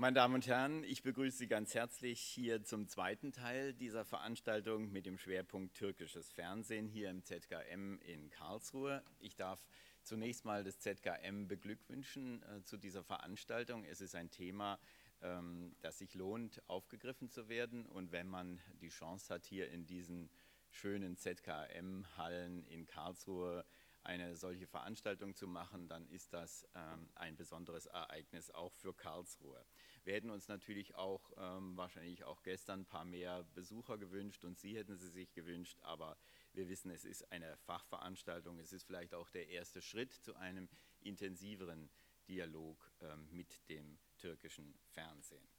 Meine 0.00 0.14
Damen 0.14 0.36
und 0.36 0.46
Herren, 0.46 0.84
ich 0.84 1.02
begrüße 1.02 1.38
Sie 1.38 1.48
ganz 1.48 1.74
herzlich 1.74 2.20
hier 2.20 2.62
zum 2.62 2.86
zweiten 2.86 3.32
Teil 3.32 3.74
dieser 3.74 4.04
Veranstaltung 4.04 4.92
mit 4.92 5.06
dem 5.06 5.18
Schwerpunkt 5.18 5.76
türkisches 5.76 6.30
Fernsehen 6.30 6.86
hier 6.86 7.10
im 7.10 7.24
ZKM 7.24 7.98
in 8.02 8.30
Karlsruhe. 8.30 9.02
Ich 9.18 9.34
darf 9.34 9.66
zunächst 10.04 10.44
mal 10.44 10.62
das 10.62 10.78
ZKM 10.78 11.48
beglückwünschen 11.48 12.44
äh, 12.44 12.62
zu 12.62 12.76
dieser 12.76 13.02
Veranstaltung. 13.02 13.84
Es 13.84 14.00
ist 14.00 14.14
ein 14.14 14.30
Thema, 14.30 14.78
ähm, 15.20 15.74
das 15.80 15.98
sich 15.98 16.14
lohnt, 16.14 16.62
aufgegriffen 16.68 17.28
zu 17.28 17.48
werden. 17.48 17.84
Und 17.84 18.12
wenn 18.12 18.28
man 18.28 18.60
die 18.80 18.90
Chance 18.90 19.34
hat, 19.34 19.46
hier 19.46 19.68
in 19.68 19.84
diesen 19.84 20.30
schönen 20.70 21.16
ZKM-Hallen 21.16 22.64
in 22.68 22.86
Karlsruhe 22.86 23.64
eine 24.04 24.36
solche 24.36 24.66
Veranstaltung 24.66 25.34
zu 25.34 25.46
machen, 25.46 25.88
dann 25.88 26.06
ist 26.08 26.32
das 26.32 26.66
ähm, 26.74 27.10
ein 27.14 27.36
besonderes 27.36 27.86
Ereignis 27.86 28.50
auch 28.50 28.72
für 28.72 28.94
Karlsruhe. 28.94 29.64
Wir 30.04 30.14
hätten 30.14 30.30
uns 30.30 30.48
natürlich 30.48 30.94
auch 30.94 31.32
ähm, 31.36 31.76
wahrscheinlich 31.76 32.24
auch 32.24 32.42
gestern 32.42 32.80
ein 32.80 32.86
paar 32.86 33.04
mehr 33.04 33.44
Besucher 33.54 33.98
gewünscht 33.98 34.44
und 34.44 34.58
Sie 34.58 34.76
hätten 34.76 34.96
sie 34.96 35.10
sich 35.10 35.32
gewünscht, 35.32 35.78
aber 35.82 36.16
wir 36.52 36.68
wissen, 36.68 36.90
es 36.90 37.04
ist 37.04 37.30
eine 37.30 37.56
Fachveranstaltung. 37.58 38.58
Es 38.58 38.72
ist 38.72 38.84
vielleicht 38.84 39.14
auch 39.14 39.30
der 39.30 39.48
erste 39.48 39.82
Schritt 39.82 40.12
zu 40.12 40.34
einem 40.34 40.68
intensiveren 41.00 41.90
Dialog 42.28 42.90
ähm, 43.00 43.28
mit 43.30 43.68
dem 43.68 43.98
türkischen 44.16 44.74
Fernsehen. 44.88 45.57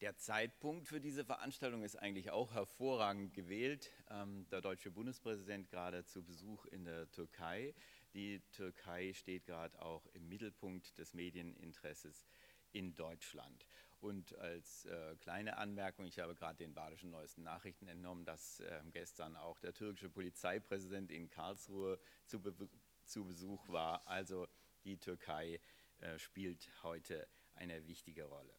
Der 0.00 0.16
Zeitpunkt 0.16 0.88
für 0.88 0.98
diese 0.98 1.26
Veranstaltung 1.26 1.82
ist 1.82 1.96
eigentlich 1.96 2.30
auch 2.30 2.54
hervorragend 2.54 3.34
gewählt. 3.34 3.90
Ähm, 4.08 4.46
der 4.48 4.62
deutsche 4.62 4.90
Bundespräsident 4.90 5.68
gerade 5.68 6.06
zu 6.06 6.22
Besuch 6.24 6.64
in 6.64 6.86
der 6.86 7.10
Türkei. 7.10 7.74
Die 8.14 8.40
Türkei 8.52 9.12
steht 9.12 9.44
gerade 9.44 9.78
auch 9.82 10.06
im 10.14 10.26
Mittelpunkt 10.26 10.96
des 10.96 11.12
Medieninteresses 11.12 12.24
in 12.72 12.94
Deutschland. 12.94 13.66
Und 14.00 14.34
als 14.38 14.86
äh, 14.86 15.16
kleine 15.16 15.58
Anmerkung, 15.58 16.06
ich 16.06 16.18
habe 16.18 16.34
gerade 16.34 16.56
den 16.56 16.72
badischen 16.72 17.10
neuesten 17.10 17.42
Nachrichten 17.42 17.86
entnommen, 17.86 18.24
dass 18.24 18.60
äh, 18.60 18.80
gestern 18.92 19.36
auch 19.36 19.58
der 19.58 19.74
türkische 19.74 20.08
Polizeipräsident 20.08 21.10
in 21.10 21.28
Karlsruhe 21.28 22.00
zu, 22.24 22.40
Be 22.40 22.70
zu 23.04 23.26
Besuch 23.26 23.68
war. 23.68 24.08
Also 24.08 24.48
die 24.84 24.96
Türkei 24.96 25.60
äh, 25.98 26.18
spielt 26.18 26.70
heute 26.82 27.28
eine 27.52 27.86
wichtige 27.86 28.24
Rolle. 28.24 28.54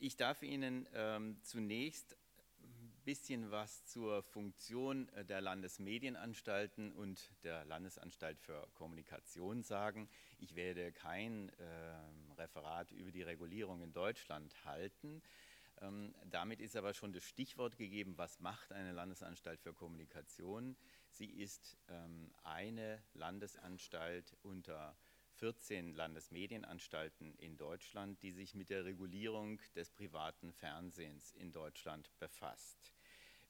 Ich 0.00 0.16
darf 0.16 0.44
Ihnen 0.44 0.88
ähm, 0.94 1.38
zunächst 1.42 2.16
ein 2.62 2.92
bisschen 3.04 3.50
was 3.50 3.84
zur 3.86 4.22
Funktion 4.22 5.08
äh, 5.08 5.24
der 5.24 5.40
Landesmedienanstalten 5.40 6.92
und 6.92 7.32
der 7.42 7.64
Landesanstalt 7.64 8.38
für 8.38 8.68
Kommunikation 8.74 9.64
sagen. 9.64 10.08
Ich 10.38 10.54
werde 10.54 10.92
kein 10.92 11.48
äh, 11.48 12.34
Referat 12.36 12.92
über 12.92 13.10
die 13.10 13.22
Regulierung 13.22 13.82
in 13.82 13.92
Deutschland 13.92 14.54
halten. 14.64 15.20
Ähm, 15.80 16.14
damit 16.30 16.60
ist 16.60 16.76
aber 16.76 16.94
schon 16.94 17.12
das 17.12 17.24
Stichwort 17.24 17.76
gegeben, 17.76 18.16
was 18.16 18.38
macht 18.38 18.70
eine 18.70 18.92
Landesanstalt 18.92 19.60
für 19.60 19.74
Kommunikation? 19.74 20.76
Sie 21.10 21.26
ist 21.26 21.76
ähm, 21.88 22.30
eine 22.44 23.02
Landesanstalt 23.14 24.36
unter 24.42 24.96
14 25.38 25.94
Landesmedienanstalten 25.94 27.34
in 27.38 27.56
Deutschland, 27.56 28.20
die 28.22 28.32
sich 28.32 28.54
mit 28.54 28.70
der 28.70 28.84
Regulierung 28.84 29.60
des 29.76 29.90
privaten 29.90 30.52
Fernsehens 30.52 31.30
in 31.32 31.52
Deutschland 31.52 32.10
befasst. 32.18 32.92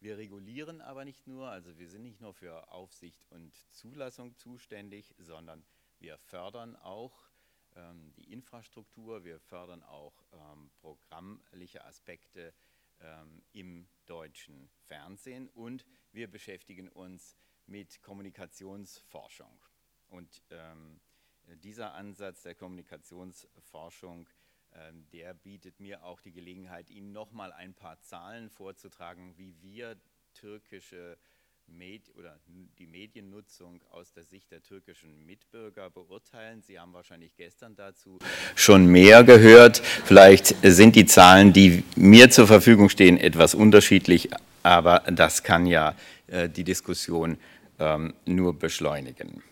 Wir 0.00 0.18
regulieren 0.18 0.80
aber 0.80 1.04
nicht 1.04 1.26
nur, 1.26 1.48
also 1.48 1.78
wir 1.78 1.88
sind 1.88 2.02
nicht 2.02 2.20
nur 2.20 2.34
für 2.34 2.70
Aufsicht 2.70 3.26
und 3.30 3.56
Zulassung 3.72 4.36
zuständig, 4.36 5.14
sondern 5.18 5.64
wir 5.98 6.18
fördern 6.18 6.76
auch 6.76 7.30
ähm, 7.74 8.12
die 8.16 8.32
Infrastruktur, 8.32 9.24
wir 9.24 9.40
fördern 9.40 9.82
auch 9.82 10.22
ähm, 10.32 10.70
programmliche 10.76 11.84
Aspekte 11.84 12.52
ähm, 13.00 13.42
im 13.52 13.88
deutschen 14.06 14.68
Fernsehen 14.86 15.48
und 15.48 15.86
wir 16.12 16.30
beschäftigen 16.30 16.88
uns 16.88 17.36
mit 17.66 18.02
Kommunikationsforschung. 18.02 19.64
Und 20.08 20.42
ähm, 20.50 21.00
dieser 21.56 21.94
Ansatz 21.94 22.42
der 22.42 22.54
Kommunikationsforschung, 22.54 24.26
ähm, 24.74 25.06
der 25.12 25.34
bietet 25.34 25.80
mir 25.80 26.04
auch 26.04 26.20
die 26.20 26.32
Gelegenheit, 26.32 26.90
Ihnen 26.90 27.12
nochmal 27.12 27.52
ein 27.52 27.74
paar 27.74 28.00
Zahlen 28.02 28.50
vorzutragen, 28.50 29.34
wie 29.36 29.54
wir 29.62 29.96
türkische 30.34 31.16
Med 31.66 32.02
oder 32.16 32.38
die 32.78 32.86
Mediennutzung 32.86 33.82
aus 33.90 34.12
der 34.12 34.24
Sicht 34.24 34.50
der 34.50 34.62
türkischen 34.62 35.26
Mitbürger 35.26 35.90
beurteilen. 35.90 36.62
Sie 36.62 36.78
haben 36.78 36.94
wahrscheinlich 36.94 37.36
gestern 37.36 37.76
dazu 37.76 38.18
schon 38.54 38.86
mehr 38.86 39.22
gehört. 39.22 39.78
Vielleicht 39.78 40.54
sind 40.62 40.96
die 40.96 41.04
Zahlen, 41.04 41.52
die 41.52 41.84
mir 41.94 42.30
zur 42.30 42.46
Verfügung 42.46 42.88
stehen, 42.88 43.18
etwas 43.18 43.54
unterschiedlich, 43.54 44.30
aber 44.62 45.00
das 45.10 45.42
kann 45.42 45.66
ja 45.66 45.94
äh, 46.28 46.48
die 46.48 46.64
Diskussion 46.64 47.38
ähm, 47.78 48.14
nur 48.24 48.58
beschleunigen. 48.58 49.42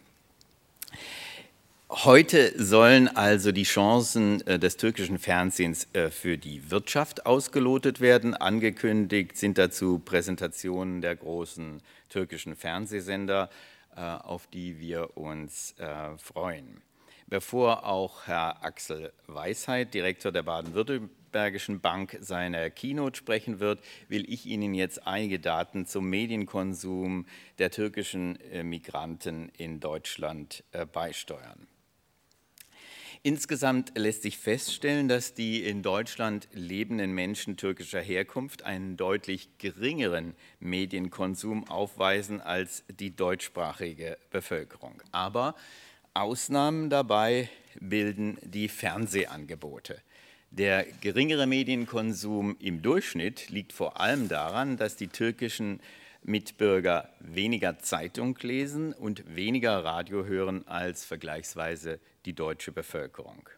Heute 2.04 2.52
sollen 2.62 3.08
also 3.08 3.52
die 3.52 3.62
Chancen 3.62 4.46
äh, 4.46 4.58
des 4.58 4.76
türkischen 4.76 5.18
Fernsehens 5.18 5.88
äh, 5.94 6.10
für 6.10 6.36
die 6.36 6.70
Wirtschaft 6.70 7.24
ausgelotet 7.24 8.02
werden. 8.02 8.34
Angekündigt 8.34 9.38
sind 9.38 9.56
dazu 9.56 9.98
Präsentationen 9.98 11.00
der 11.00 11.16
großen 11.16 11.80
türkischen 12.10 12.54
Fernsehsender, 12.54 13.48
äh, 13.96 14.00
auf 14.00 14.46
die 14.46 14.78
wir 14.78 15.16
uns 15.16 15.74
freuen. 16.18 16.82
Bevor 17.28 17.86
auch 17.86 18.26
Herr 18.26 18.62
Axel 18.62 19.10
Weisheit, 19.26 19.94
Direktor 19.94 20.32
der 20.32 20.42
Baden-Württembergischen 20.42 21.80
Bank, 21.80 22.18
seine 22.20 22.70
Keynote 22.70 23.16
sprechen 23.16 23.58
wird, 23.58 23.80
will 24.08 24.30
ich 24.30 24.44
Ihnen 24.44 24.74
jetzt 24.74 25.06
einige 25.06 25.38
Daten 25.38 25.86
zum 25.86 26.10
Medienkonsum 26.10 27.24
der 27.58 27.70
türkischen 27.70 28.38
Migranten 28.64 29.48
in 29.56 29.80
Deutschland 29.80 30.62
beisteuern. 30.92 31.66
Insgesamt 33.22 33.92
lässt 33.96 34.22
sich 34.22 34.38
feststellen, 34.38 35.08
dass 35.08 35.34
die 35.34 35.64
in 35.64 35.82
Deutschland 35.82 36.48
lebenden 36.52 37.12
Menschen 37.12 37.56
türkischer 37.56 38.00
Herkunft 38.00 38.62
einen 38.64 38.96
deutlich 38.96 39.48
geringeren 39.58 40.34
Medienkonsum 40.60 41.68
aufweisen 41.68 42.40
als 42.40 42.84
die 42.88 43.14
deutschsprachige 43.14 44.18
Bevölkerung. 44.30 45.02
Aber 45.12 45.54
Ausnahmen 46.14 46.88
dabei 46.88 47.50
bilden 47.80 48.38
die 48.42 48.68
Fernsehangebote. 48.68 50.00
Der 50.50 50.86
geringere 51.00 51.46
Medienkonsum 51.46 52.56
im 52.60 52.80
Durchschnitt 52.80 53.50
liegt 53.50 53.72
vor 53.72 54.00
allem 54.00 54.28
daran, 54.28 54.76
dass 54.76 54.96
die 54.96 55.08
türkischen 55.08 55.80
Mitbürger 56.26 57.08
weniger 57.20 57.78
Zeitung 57.78 58.36
lesen 58.42 58.92
und 58.92 59.36
weniger 59.36 59.84
Radio 59.84 60.24
hören 60.24 60.66
als 60.66 61.04
vergleichsweise 61.04 62.00
die 62.24 62.34
deutsche 62.34 62.72
Bevölkerung. 62.72 63.48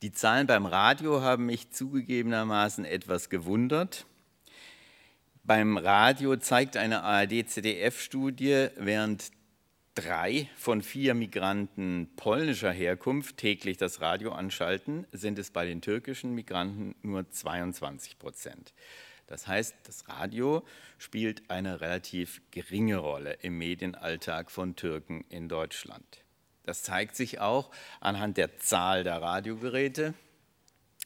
Die 0.00 0.12
Zahlen 0.12 0.46
beim 0.46 0.66
Radio 0.66 1.20
haben 1.20 1.46
mich 1.46 1.72
zugegebenermaßen 1.72 2.84
etwas 2.84 3.28
gewundert. 3.28 4.06
Beim 5.42 5.76
Radio 5.76 6.36
zeigt 6.36 6.76
eine 6.76 7.02
ARD-ZDF-Studie, 7.02 8.68
während 8.76 9.32
drei 9.96 10.48
von 10.56 10.80
vier 10.80 11.14
Migranten 11.14 12.08
polnischer 12.14 12.70
Herkunft 12.70 13.36
täglich 13.36 13.78
das 13.78 14.00
Radio 14.00 14.30
anschalten, 14.30 15.08
sind 15.10 15.40
es 15.40 15.50
bei 15.50 15.66
den 15.66 15.80
türkischen 15.80 16.34
Migranten 16.34 16.94
nur 17.02 17.28
22 17.28 18.18
Prozent. 18.18 18.72
Das 19.26 19.46
heißt, 19.46 19.74
das 19.84 20.08
Radio 20.08 20.64
spielt 20.98 21.50
eine 21.50 21.80
relativ 21.80 22.42
geringe 22.50 22.98
Rolle 22.98 23.34
im 23.40 23.58
Medienalltag 23.58 24.50
von 24.50 24.76
Türken 24.76 25.24
in 25.28 25.48
Deutschland. 25.48 26.24
Das 26.64 26.82
zeigt 26.82 27.16
sich 27.16 27.40
auch 27.40 27.70
anhand 28.00 28.36
der 28.36 28.58
Zahl 28.58 29.04
der 29.04 29.20
Radiogeräte. 29.20 30.14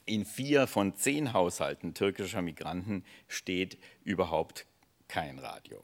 In 0.07 0.25
vier 0.25 0.67
von 0.67 0.97
zehn 0.97 1.33
Haushalten 1.33 1.95
türkischer 1.95 2.43
Migranten 2.43 3.05
steht 3.27 3.79
überhaupt 4.05 4.67
kein 5.07 5.39
Radio. 5.39 5.83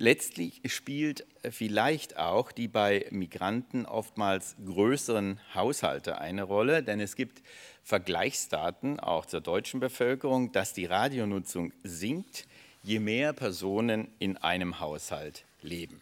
Letztlich 0.00 0.60
spielt 0.66 1.26
vielleicht 1.50 2.18
auch 2.18 2.52
die 2.52 2.68
bei 2.68 3.06
Migranten 3.10 3.84
oftmals 3.84 4.54
größeren 4.64 5.40
Haushalte 5.56 6.20
eine 6.20 6.44
Rolle, 6.44 6.84
denn 6.84 7.00
es 7.00 7.16
gibt 7.16 7.42
Vergleichsdaten 7.82 9.00
auch 9.00 9.26
zur 9.26 9.40
deutschen 9.40 9.80
Bevölkerung, 9.80 10.52
dass 10.52 10.72
die 10.72 10.86
Radionutzung 10.86 11.72
sinkt, 11.82 12.46
je 12.84 13.00
mehr 13.00 13.32
Personen 13.32 14.06
in 14.20 14.36
einem 14.36 14.78
Haushalt 14.78 15.44
leben. 15.62 16.00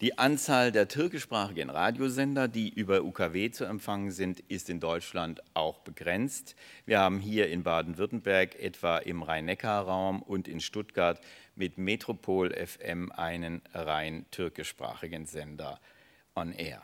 Die 0.00 0.16
Anzahl 0.16 0.70
der 0.70 0.86
türkischsprachigen 0.86 1.70
Radiosender, 1.70 2.46
die 2.46 2.68
über 2.68 3.02
UKW 3.02 3.50
zu 3.50 3.64
empfangen 3.64 4.12
sind, 4.12 4.38
ist 4.46 4.70
in 4.70 4.78
Deutschland 4.78 5.42
auch 5.54 5.80
begrenzt. 5.80 6.54
Wir 6.86 7.00
haben 7.00 7.18
hier 7.18 7.48
in 7.48 7.64
Baden-Württemberg 7.64 8.54
etwa 8.60 8.98
im 8.98 9.24
Rhein-Neckar-Raum 9.24 10.22
und 10.22 10.46
in 10.46 10.60
Stuttgart 10.60 11.20
mit 11.58 11.76
Metropol 11.76 12.54
FM 12.54 13.12
einen 13.12 13.62
rein 13.74 14.24
türkischsprachigen 14.30 15.26
Sender 15.26 15.80
on 16.34 16.52
Air. 16.52 16.82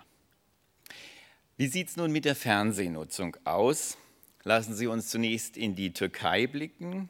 Wie 1.57 1.69
sieht 1.69 1.89
es 1.89 1.97
nun 1.97 2.11
mit 2.11 2.25
der 2.25 2.35
Fernsehnutzung 2.35 3.37
aus? 3.45 3.97
Lassen 4.43 4.75
Sie 4.75 4.89
uns 4.89 5.09
zunächst 5.09 5.57
in 5.57 5.75
die 5.77 5.93
Türkei 5.93 6.47
blicken. 6.47 7.09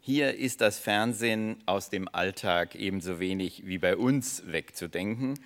Hier 0.00 0.36
ist 0.36 0.60
das 0.60 0.78
Fernsehen 0.78 1.56
aus 1.66 1.90
dem 1.90 2.08
Alltag 2.08 2.74
ebenso 2.74 3.18
wenig 3.18 3.66
wie 3.66 3.78
bei 3.78 3.96
uns 3.96 4.42
wegzudenken. 4.46 5.40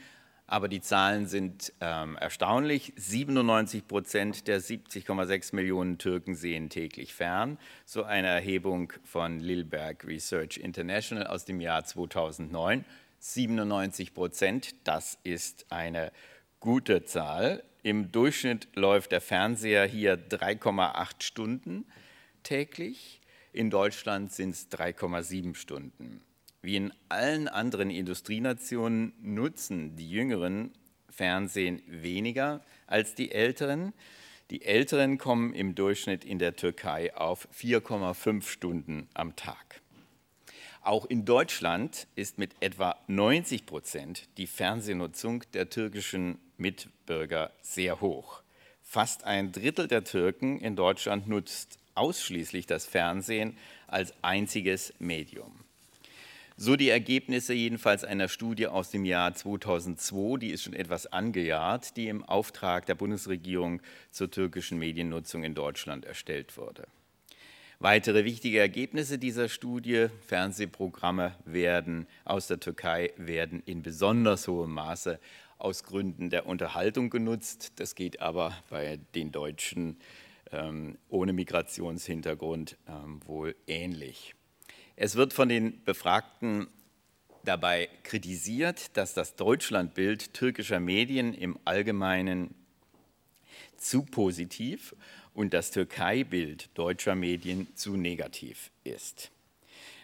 Aber 0.52 0.68
die 0.68 0.82
Zahlen 0.82 1.24
sind 1.24 1.72
ähm, 1.80 2.18
erstaunlich. 2.18 2.92
97 2.96 3.88
Prozent 3.88 4.48
der 4.48 4.60
70,6 4.60 5.54
Millionen 5.54 5.96
Türken 5.96 6.34
sehen 6.34 6.68
täglich 6.68 7.14
fern. 7.14 7.56
So 7.86 8.02
eine 8.02 8.26
Erhebung 8.26 8.92
von 9.02 9.40
Lilberg 9.40 10.04
Research 10.04 10.58
International 10.58 11.26
aus 11.26 11.46
dem 11.46 11.58
Jahr 11.62 11.86
2009. 11.86 12.84
97 13.18 14.12
Prozent, 14.12 14.74
das 14.84 15.16
ist 15.24 15.72
eine 15.72 16.12
gute 16.60 17.06
Zahl. 17.06 17.62
Im 17.82 18.12
Durchschnitt 18.12 18.68
läuft 18.74 19.12
der 19.12 19.22
Fernseher 19.22 19.86
hier 19.86 20.18
3,8 20.18 21.22
Stunden 21.22 21.86
täglich. 22.42 23.22
In 23.54 23.70
Deutschland 23.70 24.30
sind 24.30 24.50
es 24.50 24.70
3,7 24.70 25.54
Stunden. 25.54 26.20
Wie 26.62 26.76
in 26.76 26.92
allen 27.08 27.48
anderen 27.48 27.90
Industrienationen 27.90 29.12
nutzen 29.20 29.96
die 29.96 30.08
Jüngeren 30.08 30.72
Fernsehen 31.08 31.82
weniger 31.88 32.64
als 32.86 33.16
die 33.16 33.32
Älteren. 33.32 33.92
Die 34.50 34.64
Älteren 34.64 35.18
kommen 35.18 35.54
im 35.54 35.74
Durchschnitt 35.74 36.24
in 36.24 36.38
der 36.38 36.54
Türkei 36.54 37.14
auf 37.16 37.48
4,5 37.52 38.44
Stunden 38.44 39.08
am 39.12 39.34
Tag. 39.34 39.80
Auch 40.82 41.04
in 41.06 41.24
Deutschland 41.24 42.06
ist 42.14 42.38
mit 42.38 42.54
etwa 42.60 42.96
90 43.08 43.66
Prozent 43.66 44.28
die 44.36 44.46
Fernsehnutzung 44.46 45.42
der 45.54 45.68
türkischen 45.68 46.38
Mitbürger 46.58 47.52
sehr 47.60 48.00
hoch. 48.00 48.42
Fast 48.82 49.24
ein 49.24 49.50
Drittel 49.50 49.88
der 49.88 50.04
Türken 50.04 50.60
in 50.60 50.76
Deutschland 50.76 51.26
nutzt 51.26 51.78
ausschließlich 51.94 52.66
das 52.66 52.86
Fernsehen 52.86 53.56
als 53.88 54.14
einziges 54.22 54.94
Medium. 55.00 55.61
So 56.64 56.76
die 56.76 56.90
Ergebnisse 56.90 57.54
jedenfalls 57.54 58.04
einer 58.04 58.28
Studie 58.28 58.68
aus 58.68 58.88
dem 58.88 59.04
Jahr 59.04 59.34
2002, 59.34 60.38
die 60.38 60.50
ist 60.50 60.62
schon 60.62 60.74
etwas 60.74 61.08
angejahrt, 61.08 61.96
die 61.96 62.06
im 62.06 62.22
Auftrag 62.22 62.86
der 62.86 62.94
Bundesregierung 62.94 63.82
zur 64.12 64.30
türkischen 64.30 64.78
Mediennutzung 64.78 65.42
in 65.42 65.56
Deutschland 65.56 66.04
erstellt 66.04 66.56
wurde. 66.56 66.86
Weitere 67.80 68.24
wichtige 68.24 68.60
Ergebnisse 68.60 69.18
dieser 69.18 69.48
Studie, 69.48 70.06
Fernsehprogramme 70.28 71.34
werden 71.44 72.06
aus 72.24 72.46
der 72.46 72.60
Türkei 72.60 73.12
werden 73.16 73.60
in 73.66 73.82
besonders 73.82 74.46
hohem 74.46 74.70
Maße 74.70 75.18
aus 75.58 75.82
Gründen 75.82 76.30
der 76.30 76.46
Unterhaltung 76.46 77.10
genutzt. 77.10 77.72
Das 77.80 77.96
geht 77.96 78.20
aber 78.20 78.56
bei 78.70 79.00
den 79.16 79.32
Deutschen 79.32 79.96
ähm, 80.52 80.96
ohne 81.08 81.32
Migrationshintergrund 81.32 82.76
ähm, 82.86 83.18
wohl 83.26 83.56
ähnlich. 83.66 84.36
Es 84.96 85.16
wird 85.16 85.32
von 85.32 85.48
den 85.48 85.82
Befragten 85.84 86.68
dabei 87.44 87.88
kritisiert, 88.02 88.96
dass 88.96 89.14
das 89.14 89.36
Deutschlandbild 89.36 90.34
türkischer 90.34 90.80
Medien 90.80 91.34
im 91.34 91.58
Allgemeinen 91.64 92.54
zu 93.76 94.02
positiv 94.04 94.94
und 95.34 95.54
das 95.54 95.70
Türkei-Bild 95.70 96.70
deutscher 96.74 97.14
Medien 97.14 97.74
zu 97.74 97.96
negativ 97.96 98.70
ist. 98.84 99.30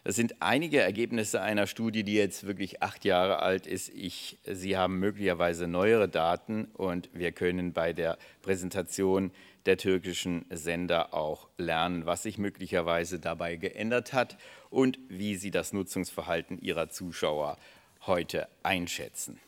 Das 0.05 0.17
sind 0.17 0.41
einige 0.41 0.81
Ergebnisse 0.81 1.41
einer 1.41 1.67
Studie, 1.67 2.05
die 2.05 2.15
jetzt 2.15 2.47
wirklich 2.47 2.83
acht 2.83 3.05
Jahre 3.05 3.41
alt 3.41 3.67
ist. 3.67 3.89
Ich, 3.91 4.39
Sie 4.45 4.77
haben 4.77 4.99
möglicherweise 4.99 5.67
neuere 5.67 6.09
Daten 6.09 6.67
und 6.75 7.11
wir 7.13 7.33
können 7.33 7.73
bei 7.73 7.93
der 7.93 8.19
Präsentation 8.43 9.33
der 9.67 9.77
türkischen 9.77 10.47
Sender 10.51 11.13
auch 11.13 11.49
lernen, 11.59 12.07
was 12.07 12.23
sich 12.23 12.39
möglicherweise 12.39 13.19
dabei 13.19 13.57
geändert 13.57 14.13
hat 14.13 14.39
und 14.71 14.99
wie 15.09 15.37
sie 15.37 15.51
das 15.51 15.75
Nutzungsverhalten 15.75 16.59
ihrer 16.59 16.89
Zuschauer 16.89 17.59
heute 18.07 18.49
einschätzen. 18.63 19.39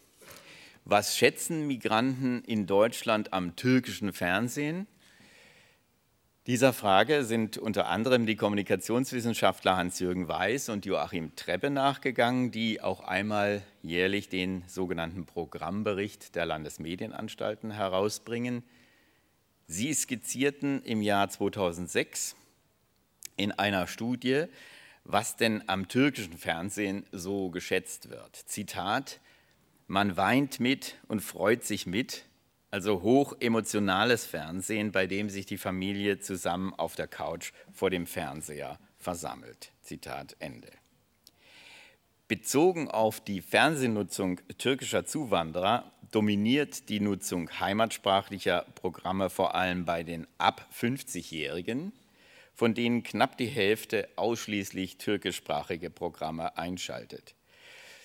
Was 0.85 1.17
schätzen 1.17 1.67
Migranten 1.67 2.43
in 2.45 2.67
Deutschland 2.67 3.33
am 3.33 3.57
türkischen 3.57 4.13
Fernsehen? 4.13 4.87
Dieser 6.51 6.73
Frage 6.73 7.23
sind 7.23 7.59
unter 7.59 7.87
anderem 7.87 8.27
die 8.27 8.35
Kommunikationswissenschaftler 8.35 9.77
Hans-Jürgen 9.77 10.27
Weiß 10.27 10.69
und 10.69 10.85
Joachim 10.85 11.37
Treppe 11.37 11.71
nachgegangen, 11.71 12.51
die 12.51 12.81
auch 12.81 13.03
einmal 13.03 13.63
jährlich 13.85 14.29
den 14.29 14.65
sogenannten 14.67 15.27
Programmbericht 15.27 16.35
der 16.35 16.47
Landesmedienanstalten 16.47 17.71
herausbringen. 17.71 18.65
Sie 19.69 19.95
skizzierten 19.95 20.83
im 20.83 21.03
Jahr 21.03 21.29
2006 21.29 22.35
in 23.37 23.53
einer 23.53 23.87
Studie, 23.87 24.47
was 25.05 25.37
denn 25.37 25.63
am 25.69 25.87
türkischen 25.87 26.37
Fernsehen 26.37 27.07
so 27.13 27.51
geschätzt 27.51 28.11
wird. 28.11 28.35
Zitat, 28.35 29.21
man 29.87 30.17
weint 30.17 30.59
mit 30.59 30.97
und 31.07 31.21
freut 31.21 31.63
sich 31.63 31.87
mit, 31.87 32.25
also 32.71 33.03
hoch 33.03 33.35
emotionales 33.41 34.27
Fernsehen, 34.27 34.93
bei 34.93 35.07
dem 35.07 35.29
sich 35.29 35.47
die 35.47 35.59
Familie 35.59 36.21
zusammen 36.21 36.73
auf 36.75 36.95
der 36.95 37.09
Couch 37.09 37.53
vor 37.73 37.91
dem 37.91 38.07
Fernseher 38.07 38.79
versammelt. 38.99 39.73
Zitat 39.83 40.37
Ende. 40.39 40.71
Bezogen 42.29 42.89
auf 42.89 43.21
die 43.21 43.41
Fernsehnutzung 43.41 44.41
türkischer 44.57 45.05
Zuwanderer 45.05 45.91
dominiert 46.13 46.89
die 46.89 47.01
Nutzung 47.01 47.51
heimatsprachlicher 47.59 48.67
Programme 48.77 49.31
vor 49.31 49.55
allem 49.55 49.85
bei 49.85 50.05
den 50.05 50.29
ab 50.39 50.69
50-Jährigen, 50.73 51.93
von 52.55 52.75
denen 52.75 53.03
knapp 53.03 53.37
die 53.37 53.47
Hälfte 53.47 54.09
ausschließlich 54.15 54.99
türkischsprachige 54.99 55.91
Programme 55.91 56.57
einschaltet. 56.57 57.35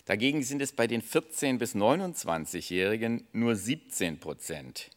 Dagegen 0.06 0.44
sind 0.44 0.62
es 0.62 0.72
bei 0.72 0.86
den 0.86 1.02
14- 1.02 1.58
bis 1.58 1.76
29-Jährigen 1.76 3.28
nur 3.34 3.56
17 3.56 4.20
Prozent, 4.20 4.92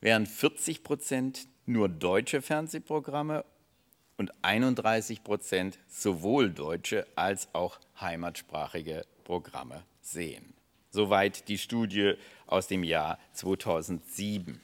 während 0.00 0.28
40 0.28 0.82
Prozent 0.82 1.48
nur 1.64 1.88
deutsche 1.88 2.42
Fernsehprogramme 2.42 3.44
und 4.18 4.32
31 4.42 5.24
Prozent 5.24 5.78
sowohl 5.88 6.50
deutsche 6.50 7.06
als 7.16 7.48
auch 7.54 7.80
heimatsprachige 7.98 9.06
Programme 9.24 9.84
sehen. 10.02 10.52
Soweit 10.90 11.48
die 11.48 11.56
Studie 11.56 12.14
aus 12.46 12.66
dem 12.66 12.84
Jahr 12.84 13.18
2007. 13.32 14.60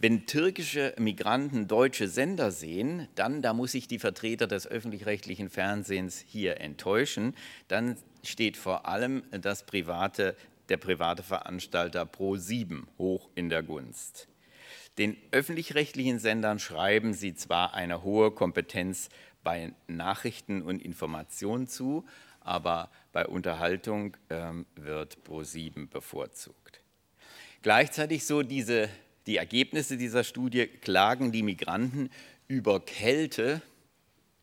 Wenn 0.00 0.26
türkische 0.26 0.94
Migranten 0.96 1.66
deutsche 1.66 2.06
Sender 2.06 2.52
sehen, 2.52 3.08
dann, 3.16 3.42
da 3.42 3.52
muss 3.52 3.74
ich 3.74 3.88
die 3.88 3.98
Vertreter 3.98 4.46
des 4.46 4.68
öffentlich-rechtlichen 4.68 5.50
Fernsehens 5.50 6.24
hier 6.24 6.60
enttäuschen, 6.60 7.34
dann 7.66 7.96
steht 8.22 8.56
vor 8.56 8.86
allem 8.86 9.24
das 9.32 9.66
private, 9.66 10.36
der 10.68 10.76
private 10.76 11.24
Veranstalter 11.24 12.04
Pro7 12.04 12.84
hoch 12.96 13.28
in 13.34 13.48
der 13.48 13.64
Gunst. 13.64 14.28
Den 14.98 15.16
öffentlich-rechtlichen 15.32 16.20
Sendern 16.20 16.60
schreiben 16.60 17.12
sie 17.12 17.34
zwar 17.34 17.74
eine 17.74 18.04
hohe 18.04 18.30
Kompetenz 18.30 19.08
bei 19.42 19.72
Nachrichten 19.88 20.62
und 20.62 20.80
Informationen 20.80 21.66
zu, 21.66 22.04
aber 22.38 22.92
bei 23.10 23.26
Unterhaltung 23.26 24.16
ähm, 24.30 24.64
wird 24.76 25.18
Pro7 25.26 25.88
bevorzugt. 25.88 26.82
Gleichzeitig 27.62 28.24
so 28.26 28.44
diese 28.44 28.88
die 29.28 29.36
Ergebnisse 29.36 29.98
dieser 29.98 30.24
Studie 30.24 30.66
klagen 30.66 31.32
die 31.32 31.42
Migranten 31.42 32.08
über 32.48 32.80
Kälte 32.80 33.60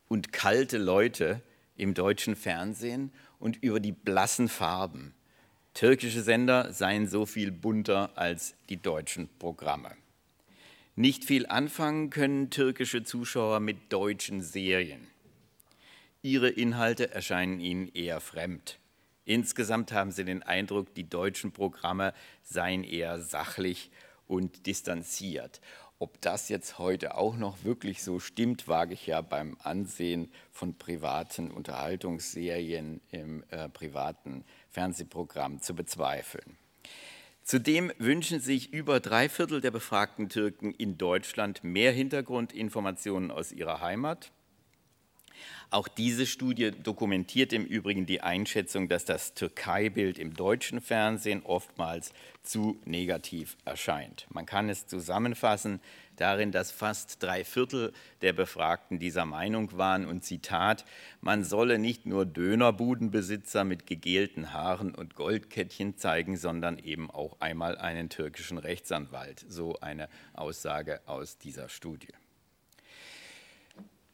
und 0.06 0.32
kalte 0.32 0.78
Leute 0.78 1.42
im 1.76 1.92
deutschen 1.92 2.36
Fernsehen 2.36 3.10
und 3.40 3.62
über 3.64 3.80
die 3.80 3.90
blassen 3.90 4.48
Farben. 4.48 5.12
Türkische 5.74 6.22
Sender 6.22 6.72
seien 6.72 7.08
so 7.08 7.26
viel 7.26 7.50
bunter 7.50 8.12
als 8.14 8.54
die 8.68 8.76
deutschen 8.76 9.28
Programme. 9.40 9.90
Nicht 10.94 11.24
viel 11.24 11.46
anfangen 11.46 12.08
können 12.10 12.50
türkische 12.50 13.02
Zuschauer 13.02 13.58
mit 13.58 13.92
deutschen 13.92 14.40
Serien. 14.40 15.08
Ihre 16.22 16.48
Inhalte 16.48 17.12
erscheinen 17.12 17.58
ihnen 17.58 17.88
eher 17.92 18.20
fremd. 18.20 18.78
Insgesamt 19.24 19.90
haben 19.90 20.12
sie 20.12 20.24
den 20.24 20.44
Eindruck, 20.44 20.94
die 20.94 21.10
deutschen 21.10 21.50
Programme 21.50 22.14
seien 22.44 22.84
eher 22.84 23.20
sachlich 23.20 23.90
und 24.26 24.66
distanziert. 24.66 25.60
Ob 25.98 26.20
das 26.20 26.50
jetzt 26.50 26.78
heute 26.78 27.16
auch 27.16 27.36
noch 27.36 27.64
wirklich 27.64 28.02
so 28.02 28.20
stimmt, 28.20 28.68
wage 28.68 28.92
ich 28.92 29.06
ja 29.06 29.22
beim 29.22 29.56
Ansehen 29.62 30.30
von 30.52 30.76
privaten 30.76 31.50
Unterhaltungsserien 31.50 33.00
im 33.10 33.44
äh, 33.50 33.70
privaten 33.70 34.44
Fernsehprogramm 34.70 35.62
zu 35.62 35.74
bezweifeln. 35.74 36.58
Zudem 37.42 37.92
wünschen 37.98 38.40
sich 38.40 38.72
über 38.72 39.00
drei 39.00 39.28
Viertel 39.28 39.60
der 39.60 39.70
befragten 39.70 40.28
Türken 40.28 40.72
in 40.72 40.98
Deutschland 40.98 41.64
mehr 41.64 41.92
Hintergrundinformationen 41.92 43.30
aus 43.30 43.52
ihrer 43.52 43.80
Heimat. 43.80 44.32
Auch 45.70 45.88
diese 45.88 46.26
Studie 46.26 46.70
dokumentiert 46.70 47.52
im 47.52 47.64
Übrigen 47.64 48.06
die 48.06 48.20
Einschätzung, 48.20 48.88
dass 48.88 49.04
das 49.04 49.34
Türkei-Bild 49.34 50.18
im 50.18 50.34
deutschen 50.34 50.80
Fernsehen 50.80 51.42
oftmals 51.44 52.12
zu 52.42 52.80
negativ 52.84 53.56
erscheint. 53.64 54.26
Man 54.30 54.46
kann 54.46 54.68
es 54.68 54.86
zusammenfassen 54.86 55.80
darin, 56.16 56.52
dass 56.52 56.70
fast 56.70 57.22
drei 57.22 57.44
Viertel 57.44 57.92
der 58.22 58.32
Befragten 58.32 58.98
dieser 58.98 59.24
Meinung 59.24 59.76
waren 59.76 60.06
und 60.06 60.24
Zitat, 60.24 60.84
man 61.20 61.44
solle 61.44 61.78
nicht 61.78 62.06
nur 62.06 62.26
Dönerbudenbesitzer 62.26 63.64
mit 63.64 63.86
gegelten 63.86 64.52
Haaren 64.52 64.94
und 64.94 65.14
Goldkettchen 65.14 65.96
zeigen, 65.96 66.36
sondern 66.36 66.78
eben 66.78 67.10
auch 67.10 67.40
einmal 67.40 67.76
einen 67.78 68.08
türkischen 68.08 68.58
Rechtsanwalt. 68.58 69.44
So 69.48 69.78
eine 69.80 70.08
Aussage 70.32 71.00
aus 71.06 71.38
dieser 71.38 71.68
Studie. 71.68 72.08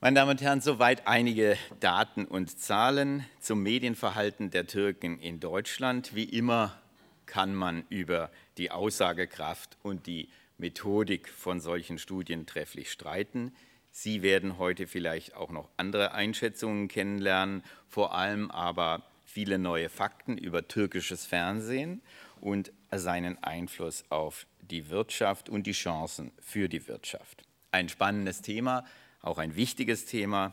Meine 0.04 0.16
Damen 0.16 0.32
und 0.32 0.42
Herren, 0.42 0.60
soweit 0.60 1.06
einige 1.06 1.56
Daten 1.78 2.24
und 2.24 2.58
Zahlen 2.58 3.24
zum 3.38 3.62
Medienverhalten 3.62 4.50
der 4.50 4.66
Türken 4.66 5.20
in 5.20 5.38
Deutschland. 5.38 6.12
Wie 6.16 6.24
immer 6.24 6.76
kann 7.24 7.54
man 7.54 7.84
über 7.88 8.32
die 8.58 8.72
Aussagekraft 8.72 9.78
und 9.84 10.08
die 10.08 10.28
Methodik 10.58 11.28
von 11.28 11.60
solchen 11.60 11.98
Studien 11.98 12.46
trefflich 12.46 12.90
streiten. 12.90 13.54
Sie 13.92 14.22
werden 14.22 14.58
heute 14.58 14.88
vielleicht 14.88 15.36
auch 15.36 15.52
noch 15.52 15.68
andere 15.76 16.10
Einschätzungen 16.14 16.88
kennenlernen, 16.88 17.62
vor 17.86 18.12
allem 18.12 18.50
aber 18.50 19.04
viele 19.24 19.56
neue 19.56 19.88
Fakten 19.88 20.36
über 20.36 20.66
türkisches 20.66 21.26
Fernsehen 21.26 22.02
und 22.40 22.72
seinen 22.90 23.40
Einfluss 23.44 24.02
auf 24.08 24.48
die 24.62 24.90
Wirtschaft 24.90 25.48
und 25.48 25.64
die 25.68 25.70
Chancen 25.70 26.32
für 26.40 26.68
die 26.68 26.88
Wirtschaft. 26.88 27.44
Ein 27.70 27.88
spannendes 27.88 28.42
Thema, 28.42 28.84
auch 29.22 29.38
ein 29.38 29.56
wichtiges 29.56 30.04
Thema. 30.04 30.52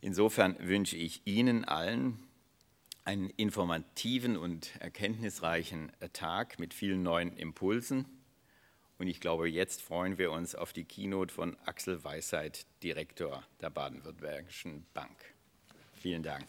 Insofern 0.00 0.56
wünsche 0.60 0.96
ich 0.96 1.26
Ihnen 1.26 1.64
allen 1.64 2.18
einen 3.04 3.30
informativen 3.30 4.36
und 4.36 4.76
erkenntnisreichen 4.80 5.90
Tag 6.12 6.58
mit 6.58 6.72
vielen 6.72 7.02
neuen 7.02 7.36
Impulsen. 7.36 8.06
Und 8.98 9.08
ich 9.08 9.20
glaube, 9.20 9.48
jetzt 9.48 9.82
freuen 9.82 10.18
wir 10.18 10.30
uns 10.30 10.54
auf 10.54 10.72
die 10.72 10.84
Keynote 10.84 11.34
von 11.34 11.56
Axel 11.64 12.04
Weisheit, 12.04 12.66
Direktor 12.84 13.42
der 13.60 13.70
Baden-Württembergischen 13.70 14.86
Bank. 14.94 15.16
Vielen 15.94 16.22
Dank. 16.22 16.46